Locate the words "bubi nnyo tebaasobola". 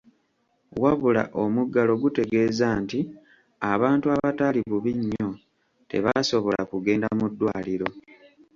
4.69-6.61